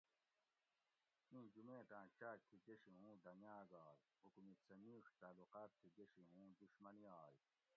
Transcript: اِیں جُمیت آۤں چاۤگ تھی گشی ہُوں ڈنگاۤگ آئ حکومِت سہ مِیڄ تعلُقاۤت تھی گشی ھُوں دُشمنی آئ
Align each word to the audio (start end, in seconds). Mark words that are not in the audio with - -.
اِیں 1.31 1.45
جُمیت 1.53 1.89
آۤں 1.99 2.07
چاۤگ 2.17 2.39
تھی 2.47 2.57
گشی 2.67 2.93
ہُوں 3.01 3.15
ڈنگاۤگ 3.23 3.71
آئ 3.85 3.95
حکومِت 4.23 4.57
سہ 4.65 4.75
مِیڄ 4.83 5.03
تعلُقاۤت 5.19 5.71
تھی 5.79 5.89
گشی 5.97 6.23
ھُوں 6.31 6.47
دُشمنی 6.61 7.03
آئ 7.21 7.33